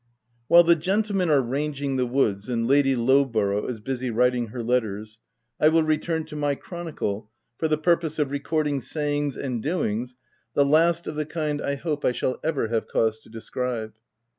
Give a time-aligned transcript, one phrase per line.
[0.47, 5.19] —While the gentlemen are ranging the woods and Lady Lowborough is busy writing her letters,
[5.59, 10.15] I will return to my chronicle for the purpose of recording sayings and doings,
[10.55, 13.93] the last of the kind I hope I shall ever have cause to describe.